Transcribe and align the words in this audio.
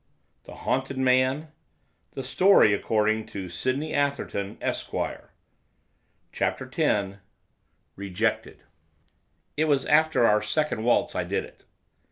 The 0.45 0.55
Haunted 0.55 0.97
Man 0.97 1.49
The 2.13 2.23
Story 2.23 2.73
according 2.73 3.27
to 3.27 3.47
Sydney 3.49 3.93
Atherton, 3.93 4.57
Esquire 4.59 5.31
CHAPTER 6.31 6.67
X. 6.75 7.17
REJECTED 7.95 8.63
It 9.57 9.65
was 9.65 9.85
after 9.85 10.25
our 10.25 10.41
second 10.41 10.83
waltz 10.85 11.13
I 11.15 11.23
did 11.23 11.43
it. 11.43 11.65